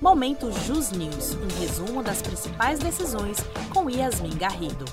Momento 0.00 0.50
Jus 0.50 0.92
News, 0.92 1.34
um 1.34 1.60
resumo 1.60 2.02
das 2.02 2.22
principais 2.22 2.78
decisões 2.78 3.36
com 3.70 3.90
Yasmin 3.90 4.34
Garrido. 4.34 4.86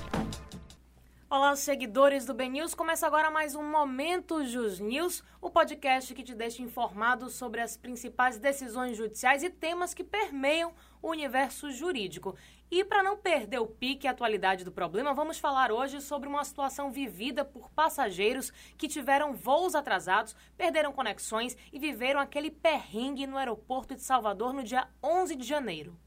Olá, 1.30 1.56
seguidores 1.56 2.26
do 2.26 2.34
BNews. 2.34 2.74
Começa 2.74 3.06
agora 3.06 3.30
mais 3.30 3.54
um 3.54 3.62
Momento 3.62 4.44
Jus 4.44 4.78
News, 4.78 5.24
o 5.40 5.48
podcast 5.48 6.14
que 6.14 6.22
te 6.22 6.34
deixa 6.34 6.60
informado 6.60 7.30
sobre 7.30 7.62
as 7.62 7.74
principais 7.74 8.38
decisões 8.38 8.98
judiciais 8.98 9.42
e 9.42 9.48
temas 9.48 9.94
que 9.94 10.04
permeiam 10.04 10.74
o 11.00 11.08
universo 11.08 11.70
jurídico. 11.70 12.36
E 12.70 12.84
para 12.84 13.02
não 13.02 13.16
perder 13.16 13.60
o 13.60 13.66
pique 13.66 14.06
e 14.06 14.08
a 14.08 14.10
atualidade 14.10 14.62
do 14.62 14.70
problema, 14.70 15.14
vamos 15.14 15.38
falar 15.38 15.72
hoje 15.72 16.02
sobre 16.02 16.28
uma 16.28 16.44
situação 16.44 16.90
vivida 16.90 17.42
por 17.42 17.70
passageiros 17.70 18.52
que 18.76 18.86
tiveram 18.86 19.34
voos 19.34 19.74
atrasados, 19.74 20.36
perderam 20.54 20.92
conexões 20.92 21.56
e 21.72 21.78
viveram 21.78 22.20
aquele 22.20 22.50
perrengue 22.50 23.26
no 23.26 23.38
aeroporto 23.38 23.94
de 23.94 24.02
Salvador 24.02 24.52
no 24.52 24.62
dia 24.62 24.86
11 25.02 25.34
de 25.34 25.46
janeiro. 25.46 25.98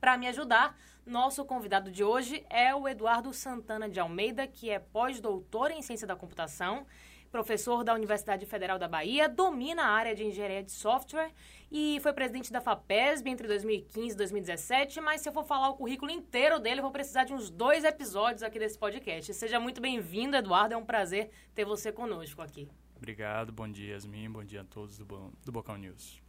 Para 0.00 0.16
me 0.16 0.26
ajudar, 0.26 0.74
nosso 1.04 1.44
convidado 1.44 1.90
de 1.90 2.02
hoje 2.02 2.46
é 2.48 2.74
o 2.74 2.88
Eduardo 2.88 3.34
Santana 3.34 3.86
de 3.86 4.00
Almeida, 4.00 4.46
que 4.46 4.70
é 4.70 4.78
pós-doutor 4.78 5.70
em 5.70 5.82
ciência 5.82 6.06
da 6.06 6.16
computação, 6.16 6.86
professor 7.30 7.84
da 7.84 7.94
Universidade 7.94 8.44
Federal 8.44 8.78
da 8.78 8.88
Bahia, 8.88 9.28
domina 9.28 9.82
a 9.82 9.88
área 9.88 10.14
de 10.14 10.24
engenharia 10.24 10.62
de 10.62 10.72
software 10.72 11.32
e 11.70 11.98
foi 12.00 12.12
presidente 12.12 12.52
da 12.52 12.60
FAPESB 12.60 13.30
entre 13.30 13.46
2015 13.46 14.14
e 14.14 14.16
2017. 14.16 15.00
Mas 15.00 15.20
se 15.20 15.28
eu 15.28 15.32
for 15.32 15.44
falar 15.44 15.68
o 15.70 15.76
currículo 15.76 16.10
inteiro 16.10 16.58
dele, 16.58 16.80
eu 16.80 16.82
vou 16.82 16.92
precisar 16.92 17.24
de 17.24 17.32
uns 17.32 17.48
dois 17.48 17.84
episódios 17.84 18.42
aqui 18.42 18.58
desse 18.58 18.78
podcast. 18.78 19.32
Seja 19.32 19.60
muito 19.60 19.80
bem-vindo, 19.80 20.36
Eduardo. 20.36 20.74
É 20.74 20.76
um 20.76 20.84
prazer 20.84 21.30
ter 21.54 21.64
você 21.64 21.92
conosco 21.92 22.42
aqui. 22.42 22.68
Obrigado, 22.96 23.52
bom 23.52 23.68
dia, 23.68 23.94
Yasmin, 23.94 24.30
bom 24.30 24.44
dia 24.44 24.60
a 24.60 24.64
todos 24.64 24.98
do, 24.98 25.06
Bo 25.06 25.32
do 25.42 25.50
Bocão 25.50 25.76
News. 25.78 26.20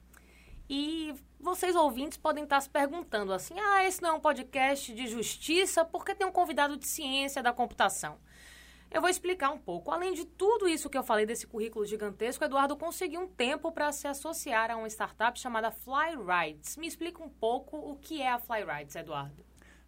E 0.70 1.13
vocês 1.38 1.76
ouvintes 1.76 2.18
podem 2.18 2.46
estar 2.46 2.62
se 2.62 2.70
perguntando 2.70 3.34
assim: 3.34 3.60
ah, 3.60 3.84
esse 3.86 4.02
não 4.02 4.12
é 4.12 4.13
um 4.13 4.22
podcast 4.22 4.94
de 4.94 5.05
justiça, 5.05 5.84
porque 5.84 6.15
tem 6.15 6.26
um 6.26 6.32
convidado 6.32 6.77
de 6.77 6.88
ciência 6.88 7.43
da 7.43 7.52
computação? 7.52 8.18
Eu 8.91 8.99
vou 8.99 9.09
explicar 9.09 9.51
um 9.51 9.57
pouco. 9.57 9.89
Além 9.89 10.13
de 10.13 10.25
tudo 10.25 10.67
isso 10.67 10.89
que 10.89 10.97
eu 10.97 11.03
falei 11.03 11.25
desse 11.25 11.47
currículo 11.47 11.85
gigantesco, 11.85 12.43
Eduardo 12.43 12.75
conseguiu 12.75 13.21
um 13.21 13.27
tempo 13.27 13.71
para 13.71 13.89
se 13.93 14.05
associar 14.05 14.70
a 14.70 14.75
uma 14.75 14.87
startup 14.89 15.39
chamada 15.39 15.71
Flyrides. 15.71 16.75
Me 16.75 16.87
explica 16.87 17.23
um 17.23 17.29
pouco 17.29 17.77
o 17.77 17.95
que 17.95 18.21
é 18.21 18.29
a 18.29 18.37
Flyrides, 18.37 18.97
Eduardo. 18.97 19.45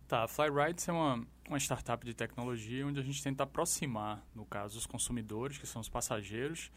Tá, 0.07 0.23
a 0.23 0.27
Flyrides 0.27 0.87
é 0.87 0.93
uma, 0.93 1.21
uma 1.49 1.59
startup 1.59 2.05
de 2.05 2.13
tecnologia 2.13 2.87
onde 2.87 2.97
a 2.97 3.03
gente 3.03 3.21
tenta 3.21 3.43
aproximar, 3.43 4.25
no 4.33 4.45
caso, 4.45 4.77
os 4.77 4.85
consumidores, 4.85 5.57
que 5.57 5.67
são 5.67 5.81
os 5.81 5.89
passageiros, 5.89 6.71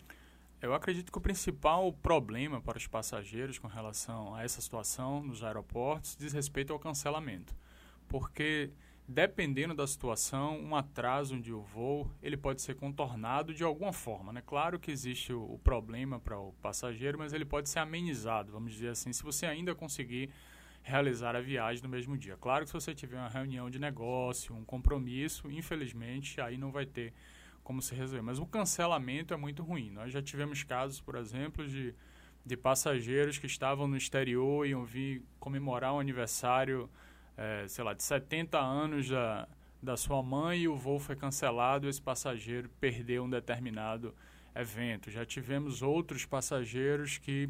Eu 0.61 0.75
acredito 0.75 1.13
que 1.13 1.19
o 1.19 1.21
principal 1.21 1.93
problema 1.93 2.61
para 2.61 2.79
os 2.79 2.87
passageiros 2.87 3.59
com 3.59 3.69
relação 3.69 4.35
a 4.35 4.43
essa 4.43 4.61
situação 4.61 5.23
nos 5.23 5.45
aeroportos 5.45 6.17
diz 6.17 6.33
respeito 6.33 6.73
ao 6.73 6.79
cancelamento. 6.79 7.55
Porque 8.09 8.73
dependendo 9.09 9.75
da 9.75 9.87
situação, 9.87 10.59
um 10.59 10.75
atraso 10.75 11.39
de 11.41 11.53
um 11.53 11.61
voo, 11.61 12.11
ele 12.23 12.37
pode 12.37 12.61
ser 12.61 12.75
contornado 12.75 13.55
de 13.55 13.63
alguma 13.63 13.93
forma, 13.93 14.33
né? 14.33 14.43
Claro 14.45 14.79
que 14.79 14.91
existe 14.91 15.33
o, 15.33 15.43
o 15.43 15.59
problema 15.59 16.19
para 16.19 16.39
o 16.39 16.53
passageiro, 16.55 17.19
mas 17.19 17.33
ele 17.33 17.45
pode 17.45 17.69
ser 17.69 17.79
amenizado, 17.79 18.53
vamos 18.53 18.73
dizer 18.73 18.89
assim, 18.89 19.13
se 19.13 19.23
você 19.23 19.47
ainda 19.47 19.75
conseguir 19.75 20.31
realizar 20.83 21.35
a 21.35 21.41
viagem 21.41 21.83
no 21.83 21.89
mesmo 21.89 22.17
dia. 22.17 22.37
Claro 22.37 22.65
que 22.65 22.71
se 22.71 22.75
você 22.75 22.95
tiver 22.95 23.19
uma 23.19 23.29
reunião 23.29 23.69
de 23.69 23.79
negócio, 23.79 24.55
um 24.55 24.65
compromisso, 24.65 25.51
infelizmente, 25.51 26.41
aí 26.41 26.57
não 26.57 26.71
vai 26.71 26.87
ter 26.87 27.13
como 27.65 27.83
se 27.83 27.93
resolver. 27.93 28.23
Mas 28.23 28.39
o 28.39 28.47
cancelamento 28.47 29.35
é 29.35 29.37
muito 29.37 29.65
ruim. 29.65 29.91
Nós 29.91 30.13
já 30.13 30.23
tivemos 30.23 30.63
casos, 30.63 31.01
por 31.01 31.17
exemplo, 31.17 31.67
de, 31.67 31.93
de 32.45 32.57
passageiros 32.57 33.37
que 33.37 33.47
estavam 33.47 33.89
no 33.89 33.97
exterior 33.97 34.65
e 34.65 34.71
iam 34.71 34.85
vir 34.85 35.25
comemorar 35.41 35.93
um 35.93 35.99
aniversário 35.99 36.89
é, 37.37 37.67
sei 37.69 37.85
lá, 37.85 37.93
de 37.93 38.03
70 38.03 38.59
anos 38.59 39.09
da, 39.09 39.49
da 39.83 39.97
sua 39.97 40.23
mãe 40.23 40.61
e 40.61 40.69
o 40.69 40.77
voo 40.77 40.99
foi 40.99 41.17
cancelado 41.17 41.89
esse 41.89 42.01
passageiro 42.01 42.69
perdeu 42.81 43.25
um 43.25 43.31
determinado 43.31 44.15
evento. 44.55 45.11
Já 45.11 45.25
tivemos 45.25 45.83
outros 45.83 46.25
passageiros 46.25 47.19
que 47.19 47.49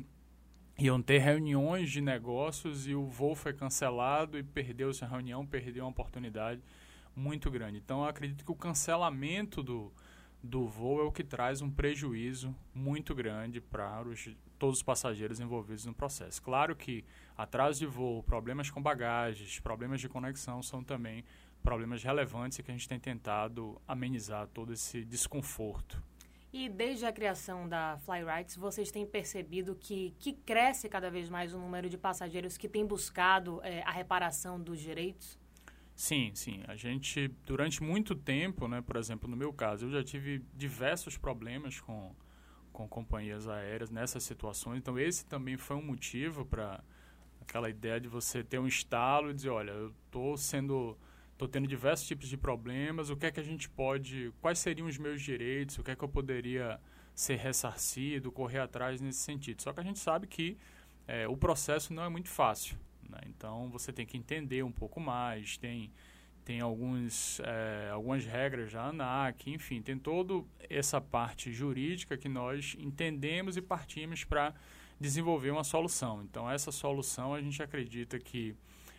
iam 0.79 1.01
ter 1.01 1.19
reuniões 1.19 1.91
de 1.91 2.01
negócios 2.01 2.87
e 2.87 2.95
o 2.95 3.07
voo 3.07 3.35
foi 3.35 3.53
cancelado 3.53 4.39
e 4.39 4.43
perdeu-se 4.43 5.05
a 5.05 5.09
reunião, 5.09 5.47
perdeu 5.47 5.85
uma 5.85 5.91
oportunidade 5.91 6.61
muito 7.15 7.51
grande. 7.51 7.79
Então, 7.79 8.03
eu 8.03 8.09
acredito 8.09 8.45
que 8.45 8.53
o 8.53 8.57
cancelamento 8.57 9.63
do, 9.63 9.91
do 10.43 10.67
voo 10.67 11.01
é 11.01 11.05
o 11.05 11.13
que 11.13 11.25
traz 11.25 11.63
um 11.63 11.71
prejuízo 11.71 12.55
muito 12.75 13.15
grande 13.15 13.61
para 13.61 14.03
os, 14.03 14.29
todos 14.59 14.79
os 14.79 14.83
passageiros 14.83 15.41
envolvidos 15.41 15.85
no 15.85 15.95
processo. 15.95 16.43
Claro 16.43 16.75
que 16.75 17.05
atraso 17.37 17.79
de 17.79 17.87
voo, 17.87 18.23
problemas 18.23 18.71
com 18.71 18.83
bagagens, 18.83 19.59
problemas 19.61 20.01
de 20.01 20.09
conexão 20.09 20.63
são 20.63 20.83
também 20.83 21.25
problemas 21.63 22.03
relevantes 22.03 22.59
e 22.59 22.63
que 22.63 22.71
a 22.71 22.75
gente 22.75 22.89
tem 22.89 22.99
tentado 22.99 23.81
amenizar 23.87 24.47
todo 24.49 24.73
esse 24.73 25.05
desconforto. 25.05 26.03
E 26.53 26.69
desde 26.69 27.05
a 27.05 27.13
criação 27.13 27.69
da 27.69 27.99
Flyrights, 27.99 28.57
vocês 28.57 28.91
têm 28.91 29.05
percebido 29.05 29.75
que, 29.75 30.15
que 30.19 30.33
cresce 30.33 30.89
cada 30.89 31.11
vez 31.11 31.29
mais 31.29 31.53
o 31.53 31.59
número 31.59 31.91
de 31.91 31.99
passageiros 31.99 32.57
que 32.57 32.69
têm 32.69 32.87
buscado 32.87 33.61
é, 33.63 33.83
a 33.83 33.91
reparação 33.91 34.61
dos 34.61 34.81
direitos? 34.81 35.39
Sim, 35.95 36.31
sim. 36.35 36.63
A 36.69 36.77
gente, 36.77 37.29
durante 37.45 37.83
muito 37.83 38.15
tempo, 38.15 38.69
né, 38.69 38.81
por 38.81 38.97
exemplo, 38.97 39.29
no 39.29 39.37
meu 39.37 39.53
caso, 39.53 39.87
eu 39.87 39.91
já 39.91 40.05
tive 40.05 40.43
diversos 40.55 41.19
problemas 41.19 41.81
com, 41.81 42.15
com 42.77 42.87
companhias 42.87 43.49
aéreas 43.49 43.91
nessas 43.91 44.23
situações. 44.23 44.77
Então, 44.77 44.99
esse 44.99 45.25
também 45.25 45.57
foi 45.57 45.77
um 45.77 45.83
motivo 45.83 46.45
para 46.45 46.85
aquela 47.41 47.71
ideia 47.71 47.99
de 47.99 48.07
você 48.07 48.45
ter 48.45 48.59
um 48.59 48.67
estalo 48.67 49.31
e 49.31 49.35
dizer, 49.35 49.49
olha, 49.49 49.71
eu 49.71 49.95
estou 50.05 50.37
sendo 50.37 50.97
estou 51.33 51.47
tendo 51.47 51.67
diversos 51.67 52.07
tipos 52.07 52.29
de 52.29 52.37
problemas, 52.37 53.11
o 53.11 53.17
que 53.17 53.27
é 53.27 53.31
que 53.31 53.39
a 53.39 53.43
gente 53.43 53.69
pode, 53.69 54.33
quais 54.41 54.59
seriam 54.59 54.89
os 54.89 54.97
meus 54.97 55.21
direitos, 55.21 55.77
o 55.77 55.85
que 55.85 55.91
é 55.91 55.97
que 55.97 56.03
eu 56.03 56.09
poderia 56.09 56.81
ser 57.15 57.37
ressarcido, 57.37 58.33
correr 58.33 58.59
atrás 58.59 59.03
nesse 59.03 59.21
sentido. 59.21 59.61
Só 59.61 59.71
que 59.73 59.81
a 59.81 59.83
gente 59.83 59.99
sabe 59.99 60.27
que 60.27 60.57
é, 61.07 61.29
o 61.29 61.37
processo 61.37 61.93
não 61.93 62.03
é 62.03 62.09
muito 62.09 62.31
fácil. 62.31 62.79
Né? 63.09 63.21
Então 63.27 63.71
você 63.71 63.93
tem 63.93 64.07
que 64.07 64.17
entender 64.17 64.63
um 64.63 64.73
pouco 64.73 64.99
mais, 64.99 65.59
tem, 65.59 65.93
tem 66.47 66.61
alguns, 66.61 67.41
é, 67.41 67.91
algumas 67.91 68.25
regras 68.25 68.71
já, 68.71 68.87
ANAC, 68.87 69.51
enfim, 69.51 69.83
tem 69.83 69.99
toda 69.99 70.45
essa 70.71 71.01
parte 71.01 71.53
jurídica 71.53 72.17
que 72.17 72.29
nós 72.29 72.77
entendemos 72.79 73.57
e 73.57 73.61
partimos 73.61 74.23
para 74.23 74.55
desenvolver 74.99 75.51
uma 75.51 75.65
solução. 75.65 76.23
Então, 76.23 76.49
essa 76.49 76.71
solução 76.71 77.35
a 77.35 77.43
gente 77.43 77.61
acredita 77.61 78.17
que 78.21 78.55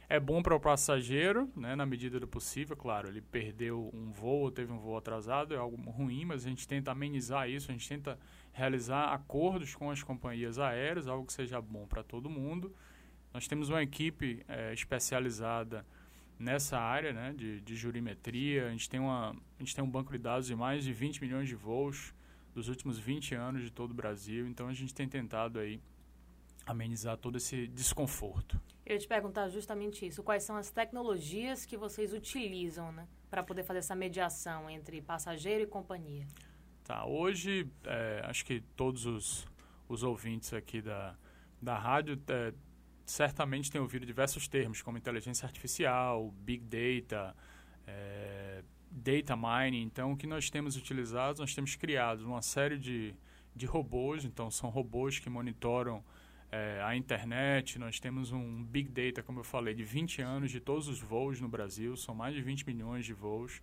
é 0.10 0.20
bom 0.20 0.44
para 0.44 0.58
o 0.58 0.60
passageiro, 0.60 1.50
né, 1.56 1.74
na 1.74 1.86
medida 1.86 2.20
do 2.20 2.28
possível, 2.28 2.76
claro, 2.76 3.08
ele 3.08 3.22
perdeu 3.22 3.92
um 3.94 4.12
voo, 4.12 4.52
teve 4.52 4.74
um 4.74 4.78
voo 4.78 4.98
atrasado, 4.98 5.54
é 5.54 5.58
algo 5.58 5.78
ruim, 5.90 6.26
mas 6.26 6.46
a 6.46 6.50
gente 6.50 6.68
tenta 6.68 6.92
amenizar 6.92 7.50
isso, 7.50 7.72
a 7.72 7.74
gente 7.74 7.88
tenta 7.88 8.20
realizar 8.52 9.14
acordos 9.14 9.74
com 9.74 9.90
as 9.90 10.04
companhias 10.04 10.60
aéreas, 10.60 11.08
algo 11.08 11.26
que 11.26 11.32
seja 11.32 11.62
bom 11.62 11.88
para 11.88 12.04
todo 12.04 12.30
mundo. 12.30 12.76
Nós 13.34 13.48
temos 13.48 13.70
uma 13.70 13.82
equipe 13.82 14.44
é, 14.50 14.74
especializada 14.74 15.86
nessa 16.40 16.78
área 16.78 17.14
né, 17.14 17.34
de, 17.36 17.62
de 17.62 17.76
jurimetria. 17.76 18.68
A 18.68 18.72
gente, 18.72 18.90
tem 18.90 19.00
uma, 19.00 19.32
a 19.32 19.60
gente 19.60 19.76
tem 19.76 19.84
um 19.84 19.90
banco 19.90 20.12
de 20.12 20.18
dados 20.18 20.48
de 20.48 20.56
mais 20.56 20.84
de 20.84 20.94
20 20.94 21.22
milhões 21.22 21.48
de 21.48 21.56
voos 21.56 22.14
dos 22.54 22.70
últimos 22.70 22.98
20 22.98 23.36
anos 23.36 23.64
de 23.64 23.72
todo 23.72 23.92
o 23.92 23.94
Brasil. 23.94 24.48
Então, 24.48 24.68
a 24.68 24.74
gente 24.74 24.94
tem 24.94 25.08
tentado 25.08 25.60
aí 25.60 25.80
amenizar 26.66 27.18
todo 27.18 27.38
esse 27.38 27.68
desconforto. 27.68 28.60
Eu 28.86 28.96
ia 28.96 29.00
te 29.00 29.08
perguntar 29.08 29.50
justamente 29.50 30.06
isso. 30.06 30.24
Quais 30.24 30.44
são 30.44 30.56
as 30.56 30.70
tecnologias 30.70 31.66
que 31.66 31.78
vocês 31.78 32.14
utilizam 32.14 32.92
né, 32.92 33.08
para 33.30 33.44
poder 33.44 33.64
fazer 33.64 33.80
essa 33.80 33.96
mediação 33.96 34.70
entre 34.70 35.02
passageiro 35.02 35.64
e 35.64 35.68
companhia? 35.68 36.26
Tá, 36.84 37.06
hoje, 37.06 37.70
é, 37.84 38.22
acho 38.24 38.46
que 38.46 38.62
todos 38.76 39.06
os, 39.06 39.46
os 39.90 40.04
ouvintes 40.04 40.54
aqui 40.54 40.82
da, 40.82 41.16
da 41.62 41.78
rádio 41.78 42.22
é, 42.30 42.54
certamente 43.08 43.72
tem 43.72 43.80
ouvido 43.80 44.06
diversos 44.06 44.48
termos, 44.48 44.82
como 44.82 44.98
inteligência 44.98 45.46
artificial, 45.46 46.30
big 46.42 46.64
data, 46.66 47.34
é, 47.88 48.62
data 48.92 49.36
mining. 49.36 49.84
Então, 49.84 50.12
o 50.12 50.18
que 50.18 50.28
nós 50.28 50.50
temos 50.50 50.76
utilizado, 50.76 51.40
nós 51.40 51.56
temos 51.56 51.76
criado 51.76 52.26
uma 52.26 52.42
série 52.42 52.78
de, 52.78 53.16
de 53.56 53.66
robôs. 53.66 54.26
Então, 54.26 54.52
são 54.52 54.70
robôs 54.70 55.20
que 55.20 55.30
monitoram 55.30 56.04
é, 56.52 56.82
a 56.84 56.98
internet. 56.98 57.80
Nós 57.80 57.98
temos 57.98 58.34
um 58.34 58.64
big 58.64 58.90
data, 58.90 59.24
como 59.24 59.40
eu 59.40 59.44
falei, 59.44 59.74
de 59.74 59.86
20 59.86 60.22
anos 60.22 60.52
de 60.52 60.60
todos 60.60 60.90
os 60.90 61.00
voos 61.00 61.40
no 61.40 61.48
Brasil. 61.48 61.96
São 61.96 62.14
mais 62.14 62.36
de 62.36 62.42
20 62.42 62.68
milhões 62.68 63.06
de 63.06 63.14
voos. 63.14 63.62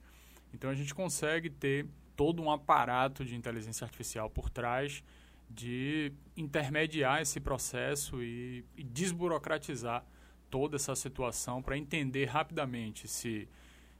Então, 0.54 0.70
a 0.70 0.74
gente 0.74 0.94
consegue 0.94 1.50
ter 1.50 1.86
todo 2.16 2.42
um 2.42 2.50
aparato 2.50 3.24
de 3.24 3.36
inteligência 3.36 3.84
artificial 3.84 4.30
por 4.30 4.48
trás 4.48 5.04
de 5.48 6.12
intermediar 6.36 7.20
esse 7.22 7.38
processo 7.40 8.22
e, 8.22 8.64
e 8.76 8.82
desburocratizar 8.82 10.04
toda 10.50 10.76
essa 10.76 10.94
situação 10.94 11.62
para 11.62 11.76
entender 11.76 12.26
rapidamente 12.26 13.08
se, 13.08 13.48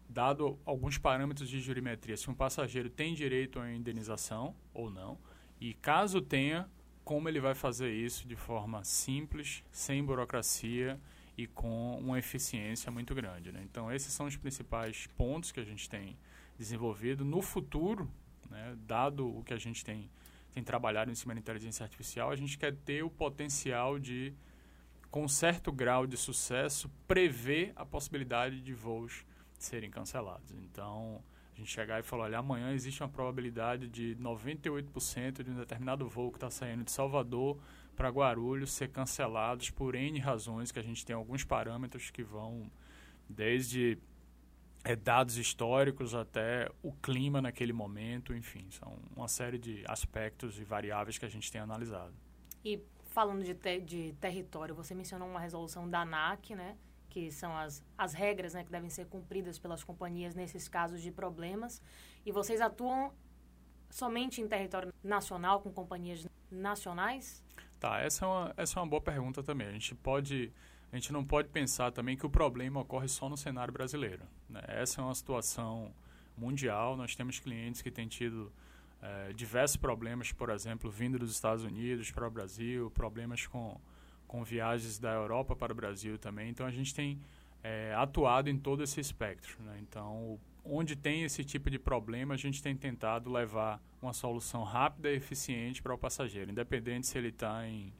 dado 0.09 0.59
alguns 0.65 0.99
parâmetros 0.99 1.49
de 1.49 1.61
jurimetria, 1.61 2.17
se 2.17 2.31
um 2.31 2.35
passageiro 2.35 2.89
tem 2.89 3.15
direito 3.15 3.59
à 3.59 3.73
indenização 3.73 4.55
ou 4.73 4.91
não, 4.91 5.19
e 5.61 5.75
caso 5.75 6.21
tenha, 6.21 6.69
como 7.05 7.29
ele 7.29 7.41
vai 7.41 7.55
fazer 7.55 7.93
isso 7.93 8.27
de 8.27 8.37
forma 8.37 8.85
simples, 8.85 9.65
sem 9.71 10.05
burocracia 10.05 11.01
e 11.37 11.47
com 11.47 11.99
uma 11.99 12.19
eficiência 12.19 12.91
muito 12.91 13.15
grande. 13.15 13.51
Né? 13.51 13.61
Então, 13.65 13.93
esses 13.93 14.13
são 14.13 14.27
os 14.27 14.37
principais 14.37 15.07
pontos 15.17 15.51
que 15.51 15.61
a 15.61 15.65
gente 15.65 15.89
tem 15.89 16.17
desenvolvido. 16.59 17.25
No 17.25 17.43
futuro, 17.43 18.11
né, 18.49 18.77
dado 18.87 19.27
o 19.39 19.43
que 19.43 19.53
a 19.53 19.59
gente 19.59 19.85
tem 19.85 20.09
tem 20.55 20.63
trabalhado 20.63 21.11
em 21.11 21.15
cima 21.15 21.35
da 21.35 21.41
inteligência 21.41 21.83
artificial, 21.83 22.31
a 22.31 22.37
gente 22.37 22.57
quer 22.57 22.75
ter 22.75 23.03
o 23.03 23.11
potencial 23.11 23.99
de, 23.99 24.33
com 25.11 25.27
certo 25.27 25.73
grau 25.73 26.07
de 26.07 26.17
sucesso, 26.17 26.89
prever 27.09 27.73
a 27.75 27.85
possibilidade 27.85 28.61
de 28.61 28.73
voos 28.73 29.27
serem 29.59 29.91
cancelados. 29.91 30.53
Então, 30.53 31.21
a 31.53 31.59
gente 31.59 31.71
chegar 31.71 31.99
e 31.99 32.03
falar, 32.05 32.25
olha, 32.25 32.39
amanhã 32.39 32.73
existe 32.73 33.03
uma 33.03 33.09
probabilidade 33.09 33.89
de 33.89 34.17
98% 34.21 35.43
de 35.43 35.51
um 35.51 35.57
determinado 35.57 36.09
voo 36.09 36.31
que 36.31 36.37
está 36.37 36.51
saindo 36.51 36.85
de 36.85 36.93
Salvador 36.93 37.59
para 37.97 38.09
Guarulhos 38.09 38.73
ser 38.73 38.89
cancelados 38.91 39.71
por 39.71 39.97
N 39.97 40.19
razões, 40.21 40.71
que 40.71 40.79
a 40.79 40.83
gente 40.83 41.05
tem 41.05 41.17
alguns 41.17 41.45
parâmetros 41.45 42.11
que 42.11 42.23
vão 42.23 42.71
desde 43.29 43.99
é, 44.85 44.95
dados 44.95 45.39
históricos 45.39 46.15
até 46.15 46.71
o 46.83 46.93
clima 46.93 47.41
naquele 47.41 47.73
momento, 47.73 48.35
enfim, 48.35 48.71
são 48.71 48.99
uma 49.17 49.27
série 49.27 49.59
de 49.59 49.83
aspectos 49.89 50.61
e 50.61 50.65
variáveis 50.65 51.17
que 51.17 51.25
a 51.25 51.29
gente 51.29 51.51
tem 51.51 51.61
analisado. 51.61 52.13
E 52.63 52.81
falando 53.07 53.43
de, 53.43 53.55
te, 53.55 53.81
de 53.81 54.13
território, 54.21 54.75
você 54.75 54.95
mencionou 54.95 55.27
uma 55.27 55.41
resolução 55.41 55.89
da 55.89 56.01
ANAC, 56.01 56.55
né, 56.55 56.77
que 57.09 57.33
são 57.33 57.57
as, 57.57 57.83
as 57.97 58.13
regras 58.13 58.53
né, 58.53 58.63
que 58.63 58.71
devem 58.71 58.91
ser 58.91 59.07
cumpridas 59.07 59.59
pelas 59.59 59.83
companhias 59.83 60.35
nesses 60.35 60.69
casos 60.69 61.01
de 61.01 61.11
problemas, 61.11 61.81
e 62.27 62.31
vocês 62.31 62.61
atuam 62.61 63.13
somente 63.89 64.43
em 64.43 64.49
território 64.49 64.93
nacional 65.03 65.63
com 65.63 65.73
companhias 65.73 66.27
nacionais? 66.51 67.43
Tá, 67.81 68.01
essa 68.01 68.25
é 68.25 68.29
uma, 68.29 68.55
essa 68.57 68.79
é 68.79 68.83
uma 68.83 68.89
boa 68.89 69.01
pergunta 69.01 69.43
também. 69.43 69.69
A 69.69 69.73
gente 69.73 69.95
pode 69.95 70.53
a 70.95 70.97
gente 70.97 71.13
não 71.13 71.25
pode 71.25 71.49
pensar 71.49 71.91
também 71.91 72.17
que 72.17 72.25
o 72.25 72.31
problema 72.31 72.81
ocorre 72.81 73.09
só 73.09 73.29
no 73.29 73.37
cenário 73.37 73.73
brasileiro. 73.73 74.23
Né? 74.49 74.63
Essa 74.69 75.01
é 75.01 75.05
uma 75.05 75.13
situação 75.13 75.93
mundial. 76.39 76.97
Nós 76.97 77.17
temos 77.17 77.41
clientes 77.41 77.83
que 77.83 77.91
têm 77.91 78.07
tido 78.07 78.53
é, 79.03 79.33
diversos 79.33 79.77
problemas, 79.77 80.31
por 80.31 80.51
exemplo, 80.51 80.89
vindo 80.89 81.19
dos 81.19 81.33
Estados 81.33 81.65
Unidos 81.65 82.13
para 82.13 82.29
o 82.29 82.31
Brasil, 82.31 82.93
problemas 82.93 83.45
com, 83.45 83.77
com 84.29 84.45
viagens 84.45 84.97
da 85.01 85.13
Europa 85.13 85.57
para 85.57 85.73
o 85.73 85.75
Brasil 85.75 86.17
também. 86.17 86.49
Então, 86.49 86.65
a 86.65 86.71
gente 86.71 86.95
tem 86.95 87.21
é, 87.61 87.93
atuado 87.97 88.49
em 88.49 88.57
todo 88.57 88.85
esse 88.85 89.01
espectro. 89.01 89.61
Né? 89.65 89.81
Então, 89.81 90.39
onde 90.65 90.95
tem 90.95 91.25
esse 91.25 91.43
tipo 91.43 91.71
de 91.71 91.79
problema, 91.81 92.35
a 92.35 92.39
gente 92.39 92.63
tem 92.63 92.77
tentado 92.77 93.33
levar 93.33 93.83
uma 94.01 94.13
solução 94.13 94.63
rápida 94.63 95.11
e 95.11 95.17
eficiente 95.17 95.83
para 95.83 95.93
o 95.93 95.99
passageiro, 95.99 96.53
independente 96.53 97.09
se 97.09 97.19
ele 97.19 97.31
está 97.31 97.67
em 97.67 97.93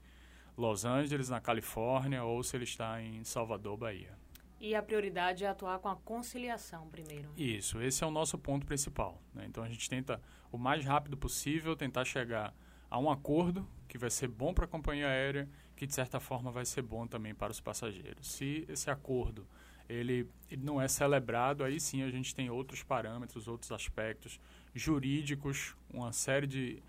Los 0.57 0.85
Angeles, 0.85 1.29
na 1.29 1.41
Califórnia, 1.41 2.25
ou 2.25 2.43
se 2.43 2.57
ele 2.57 2.65
está 2.65 3.03
em 3.03 3.25
Salvador, 3.25 3.77
Bahia. 3.77 4.13
E 4.61 4.75
a 4.75 4.83
prioridade 4.83 5.45
é 5.45 5.49
atuar 5.49 5.79
com 5.79 5.89
a 5.89 5.97
conciliação 5.97 6.89
primeiro. 6.89 7.29
Isso, 7.37 7.83
esse 7.83 8.03
é 8.03 8.07
o 8.07 8.11
nosso 8.11 8.39
ponto 8.39 8.65
principal. 8.65 9.21
Né? 9.35 9.45
Então 9.47 9.63
a 9.63 9.69
gente 9.69 9.91
tenta, 9.91 10.21
o 10.51 10.57
mais 10.57 10.85
rápido 10.85 11.17
possível, 11.17 11.77
tentar 11.77 12.05
chegar 12.05 12.55
a 12.91 12.99
um 12.99 13.11
acordo 13.11 13.69
que 13.89 13.99
vai 13.99 14.11
ser 14.11 14.29
bom 14.29 14.55
para 14.55 14.65
a 14.65 14.69
companhia 14.69 15.09
aérea, 15.09 15.49
que 15.77 15.87
de 15.87 15.93
certa 15.93 16.21
forma 16.21 16.51
vai 16.51 16.65
ser 16.65 16.83
bom 16.83 17.07
também 17.07 17.35
para 17.35 17.51
os 17.51 17.61
passageiros. 17.61 18.27
Se 18.27 18.65
esse 18.69 18.89
acordo 18.91 19.47
ele, 19.89 20.29
ele 20.51 20.65
não 20.65 20.81
é 20.81 20.89
celebrado, 20.89 21.63
aí 21.63 21.79
sim 21.79 22.03
a 22.03 22.11
gente 22.11 22.35
tem 22.35 22.49
outros 22.49 22.83
parâmetros, 22.83 23.49
outros 23.49 23.71
aspectos 23.73 24.41
jurídicos, 24.75 25.77
uma 25.93 26.13
série 26.13 26.47
de 26.47 26.83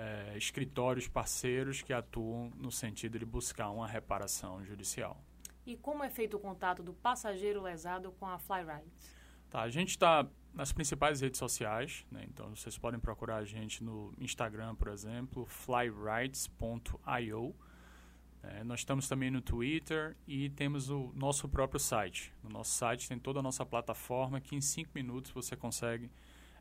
é, 0.00 0.32
escritórios 0.36 1.06
parceiros 1.06 1.82
que 1.82 1.92
atuam 1.92 2.50
no 2.56 2.72
sentido 2.72 3.18
de 3.18 3.26
buscar 3.26 3.68
uma 3.70 3.86
reparação 3.86 4.64
judicial. 4.64 5.22
E 5.66 5.76
como 5.76 6.02
é 6.02 6.08
feito 6.08 6.38
o 6.38 6.40
contato 6.40 6.82
do 6.82 6.94
passageiro 6.94 7.60
lesado 7.60 8.10
com 8.12 8.26
a 8.26 8.38
Flyrides? 8.38 9.14
Tá, 9.50 9.60
a 9.60 9.68
gente 9.68 9.90
está 9.90 10.26
nas 10.54 10.72
principais 10.72 11.20
redes 11.20 11.38
sociais, 11.38 12.06
né? 12.10 12.24
então 12.26 12.56
vocês 12.56 12.78
podem 12.78 12.98
procurar 12.98 13.36
a 13.36 13.44
gente 13.44 13.84
no 13.84 14.14
Instagram, 14.18 14.74
por 14.74 14.88
exemplo, 14.88 15.44
flyrides.io. 15.44 16.54
É, 18.42 18.64
nós 18.64 18.80
estamos 18.80 19.06
também 19.06 19.30
no 19.30 19.42
Twitter 19.42 20.16
e 20.26 20.48
temos 20.48 20.88
o 20.88 21.12
nosso 21.14 21.46
próprio 21.46 21.78
site. 21.78 22.32
No 22.42 22.48
nosso 22.48 22.70
site 22.70 23.06
tem 23.06 23.18
toda 23.18 23.40
a 23.40 23.42
nossa 23.42 23.66
plataforma 23.66 24.40
que 24.40 24.56
em 24.56 24.62
cinco 24.62 24.92
minutos 24.94 25.30
você 25.30 25.54
consegue 25.54 26.10